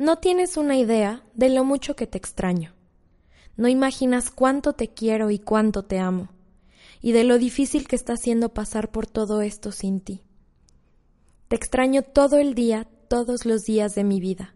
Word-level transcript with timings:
No 0.00 0.16
tienes 0.16 0.56
una 0.56 0.78
idea 0.78 1.22
de 1.34 1.50
lo 1.50 1.62
mucho 1.62 1.94
que 1.94 2.06
te 2.06 2.16
extraño. 2.16 2.72
No 3.58 3.68
imaginas 3.68 4.30
cuánto 4.30 4.72
te 4.72 4.88
quiero 4.88 5.30
y 5.30 5.38
cuánto 5.38 5.82
te 5.82 5.98
amo, 5.98 6.30
y 7.02 7.12
de 7.12 7.22
lo 7.22 7.36
difícil 7.36 7.86
que 7.86 7.96
está 7.96 8.14
haciendo 8.14 8.54
pasar 8.54 8.90
por 8.90 9.06
todo 9.06 9.42
esto 9.42 9.72
sin 9.72 10.00
ti. 10.00 10.22
Te 11.48 11.56
extraño 11.56 12.00
todo 12.00 12.38
el 12.38 12.54
día, 12.54 12.88
todos 13.08 13.44
los 13.44 13.64
días 13.64 13.94
de 13.94 14.04
mi 14.04 14.20
vida, 14.20 14.54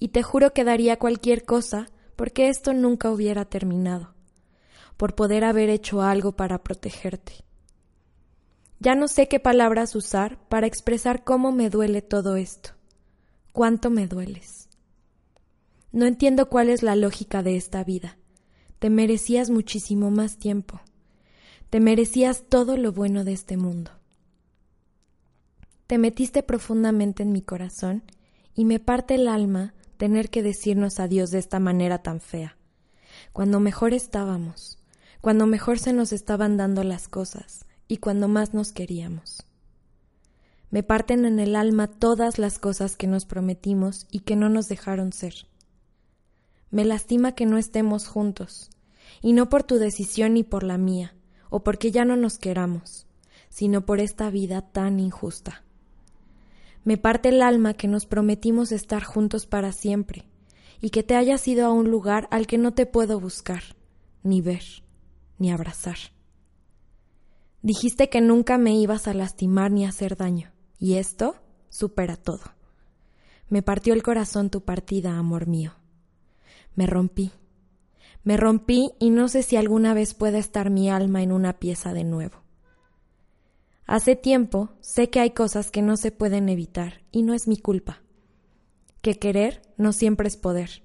y 0.00 0.08
te 0.08 0.24
juro 0.24 0.52
que 0.52 0.64
daría 0.64 0.98
cualquier 0.98 1.44
cosa 1.44 1.88
porque 2.16 2.48
esto 2.48 2.74
nunca 2.74 3.12
hubiera 3.12 3.44
terminado, 3.44 4.14
por 4.96 5.14
poder 5.14 5.44
haber 5.44 5.70
hecho 5.70 6.02
algo 6.02 6.32
para 6.32 6.64
protegerte. 6.64 7.44
Ya 8.80 8.96
no 8.96 9.06
sé 9.06 9.28
qué 9.28 9.38
palabras 9.38 9.94
usar 9.94 10.40
para 10.48 10.66
expresar 10.66 11.22
cómo 11.22 11.52
me 11.52 11.70
duele 11.70 12.02
todo 12.02 12.34
esto, 12.34 12.70
cuánto 13.52 13.88
me 13.88 14.08
dueles. 14.08 14.62
No 15.92 16.06
entiendo 16.06 16.48
cuál 16.48 16.70
es 16.70 16.82
la 16.82 16.96
lógica 16.96 17.42
de 17.42 17.56
esta 17.56 17.84
vida. 17.84 18.16
Te 18.78 18.88
merecías 18.88 19.50
muchísimo 19.50 20.10
más 20.10 20.38
tiempo. 20.38 20.80
Te 21.68 21.80
merecías 21.80 22.44
todo 22.48 22.78
lo 22.78 22.92
bueno 22.92 23.24
de 23.24 23.32
este 23.32 23.58
mundo. 23.58 23.90
Te 25.86 25.98
metiste 25.98 26.42
profundamente 26.42 27.22
en 27.22 27.30
mi 27.32 27.42
corazón 27.42 28.02
y 28.54 28.64
me 28.64 28.80
parte 28.80 29.16
el 29.16 29.28
alma 29.28 29.74
tener 29.98 30.30
que 30.30 30.42
decirnos 30.42 30.98
adiós 30.98 31.30
de 31.30 31.38
esta 31.38 31.60
manera 31.60 32.02
tan 32.02 32.20
fea. 32.20 32.56
Cuando 33.34 33.60
mejor 33.60 33.92
estábamos, 33.92 34.78
cuando 35.20 35.46
mejor 35.46 35.78
se 35.78 35.92
nos 35.92 36.12
estaban 36.12 36.56
dando 36.56 36.84
las 36.84 37.06
cosas 37.06 37.66
y 37.86 37.98
cuando 37.98 38.28
más 38.28 38.54
nos 38.54 38.72
queríamos. 38.72 39.46
Me 40.70 40.82
parten 40.82 41.26
en 41.26 41.38
el 41.38 41.54
alma 41.54 41.86
todas 41.86 42.38
las 42.38 42.58
cosas 42.58 42.96
que 42.96 43.06
nos 43.06 43.26
prometimos 43.26 44.06
y 44.10 44.20
que 44.20 44.36
no 44.36 44.48
nos 44.48 44.68
dejaron 44.68 45.12
ser. 45.12 45.46
Me 46.72 46.86
lastima 46.86 47.32
que 47.32 47.44
no 47.44 47.58
estemos 47.58 48.08
juntos, 48.08 48.70
y 49.20 49.34
no 49.34 49.50
por 49.50 49.62
tu 49.62 49.76
decisión 49.76 50.32
ni 50.32 50.42
por 50.42 50.62
la 50.62 50.78
mía, 50.78 51.14
o 51.50 51.62
porque 51.62 51.90
ya 51.90 52.06
no 52.06 52.16
nos 52.16 52.38
queramos, 52.38 53.06
sino 53.50 53.84
por 53.84 54.00
esta 54.00 54.30
vida 54.30 54.62
tan 54.62 54.98
injusta. 54.98 55.64
Me 56.82 56.96
parte 56.96 57.28
el 57.28 57.42
alma 57.42 57.74
que 57.74 57.88
nos 57.88 58.06
prometimos 58.06 58.72
estar 58.72 59.04
juntos 59.04 59.44
para 59.44 59.72
siempre, 59.72 60.24
y 60.80 60.88
que 60.88 61.02
te 61.02 61.14
hayas 61.14 61.46
ido 61.46 61.66
a 61.66 61.72
un 61.72 61.90
lugar 61.90 62.26
al 62.30 62.46
que 62.46 62.56
no 62.56 62.72
te 62.72 62.86
puedo 62.86 63.20
buscar, 63.20 63.62
ni 64.22 64.40
ver, 64.40 64.64
ni 65.36 65.52
abrazar. 65.52 65.98
Dijiste 67.60 68.08
que 68.08 68.22
nunca 68.22 68.56
me 68.56 68.74
ibas 68.74 69.08
a 69.08 69.12
lastimar 69.12 69.70
ni 69.70 69.84
a 69.84 69.90
hacer 69.90 70.16
daño, 70.16 70.52
y 70.78 70.94
esto 70.94 71.36
supera 71.68 72.16
todo. 72.16 72.54
Me 73.50 73.60
partió 73.60 73.92
el 73.92 74.02
corazón 74.02 74.48
tu 74.48 74.62
partida, 74.62 75.18
amor 75.18 75.46
mío. 75.46 75.74
Me 76.74 76.86
rompí. 76.86 77.32
Me 78.24 78.36
rompí 78.36 78.92
y 78.98 79.10
no 79.10 79.28
sé 79.28 79.42
si 79.42 79.56
alguna 79.56 79.94
vez 79.94 80.14
pueda 80.14 80.38
estar 80.38 80.70
mi 80.70 80.88
alma 80.88 81.22
en 81.22 81.32
una 81.32 81.58
pieza 81.58 81.92
de 81.92 82.04
nuevo. 82.04 82.38
Hace 83.84 84.16
tiempo 84.16 84.70
sé 84.80 85.10
que 85.10 85.20
hay 85.20 85.30
cosas 85.30 85.70
que 85.70 85.82
no 85.82 85.96
se 85.96 86.12
pueden 86.12 86.48
evitar 86.48 87.02
y 87.10 87.22
no 87.22 87.34
es 87.34 87.48
mi 87.48 87.56
culpa. 87.56 88.00
Que 89.02 89.18
querer 89.18 89.60
no 89.76 89.92
siempre 89.92 90.28
es 90.28 90.36
poder 90.36 90.82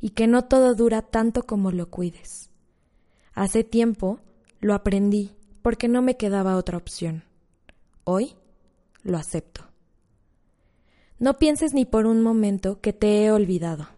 y 0.00 0.10
que 0.10 0.26
no 0.26 0.46
todo 0.46 0.74
dura 0.74 1.02
tanto 1.02 1.44
como 1.44 1.70
lo 1.70 1.90
cuides. 1.90 2.50
Hace 3.34 3.62
tiempo 3.62 4.18
lo 4.58 4.74
aprendí 4.74 5.36
porque 5.62 5.86
no 5.86 6.02
me 6.02 6.16
quedaba 6.16 6.56
otra 6.56 6.78
opción. 6.78 7.24
Hoy 8.04 8.34
lo 9.02 9.18
acepto. 9.18 9.66
No 11.18 11.38
pienses 11.38 11.74
ni 11.74 11.84
por 11.84 12.06
un 12.06 12.22
momento 12.22 12.80
que 12.80 12.94
te 12.94 13.22
he 13.22 13.30
olvidado 13.30 13.88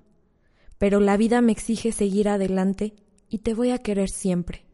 pero 0.82 0.98
la 0.98 1.16
vida 1.16 1.40
me 1.42 1.52
exige 1.52 1.92
seguir 1.92 2.28
adelante 2.28 2.92
y 3.28 3.38
te 3.38 3.54
voy 3.54 3.70
a 3.70 3.78
querer 3.78 4.10
siempre. 4.10 4.66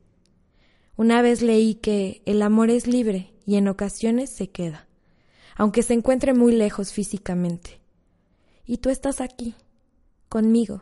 Una 0.97 1.21
vez 1.21 1.43
leí 1.43 1.75
que 1.75 2.23
el 2.25 2.41
amor 2.41 2.71
es 2.71 2.87
libre 2.87 3.35
y 3.45 3.57
en 3.57 3.69
ocasiones 3.69 4.31
se 4.31 4.49
queda, 4.49 4.89
aunque 5.55 5.83
se 5.83 5.93
encuentre 5.93 6.33
muy 6.33 6.55
lejos 6.55 6.95
físicamente. 6.95 7.83
Y 8.65 8.79
tú 8.79 8.89
estás 8.89 9.21
aquí, 9.21 9.55
conmigo, 10.31 10.81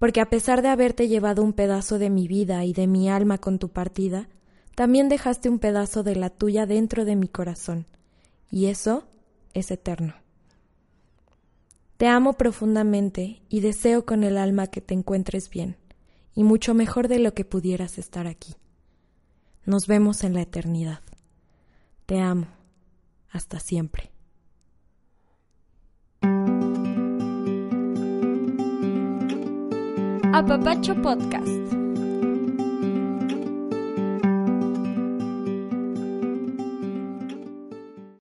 porque 0.00 0.20
a 0.20 0.28
pesar 0.28 0.60
de 0.60 0.70
haberte 0.70 1.06
llevado 1.06 1.44
un 1.44 1.52
pedazo 1.52 2.00
de 2.00 2.10
mi 2.10 2.26
vida 2.26 2.64
y 2.64 2.72
de 2.72 2.88
mi 2.88 3.08
alma 3.08 3.38
con 3.38 3.60
tu 3.60 3.68
partida, 3.68 4.28
también 4.74 5.08
dejaste 5.08 5.48
un 5.48 5.60
pedazo 5.60 6.02
de 6.02 6.16
la 6.16 6.30
tuya 6.30 6.66
dentro 6.66 7.04
de 7.04 7.14
mi 7.14 7.28
corazón, 7.28 7.86
y 8.50 8.66
eso 8.66 9.06
es 9.54 9.70
eterno. 9.70 10.25
Te 11.96 12.08
amo 12.08 12.34
profundamente 12.34 13.42
y 13.48 13.60
deseo 13.60 14.04
con 14.04 14.22
el 14.22 14.36
alma 14.36 14.66
que 14.66 14.82
te 14.82 14.92
encuentres 14.92 15.48
bien, 15.48 15.76
y 16.34 16.44
mucho 16.44 16.74
mejor 16.74 17.08
de 17.08 17.18
lo 17.18 17.32
que 17.32 17.46
pudieras 17.46 17.96
estar 17.98 18.26
aquí. 18.26 18.54
Nos 19.64 19.86
vemos 19.86 20.22
en 20.22 20.34
la 20.34 20.42
eternidad. 20.42 21.00
Te 22.04 22.20
amo. 22.20 22.48
Hasta 23.30 23.58
siempre. 23.60 24.12
Apapacho 30.32 30.94
Podcast. 31.00 31.85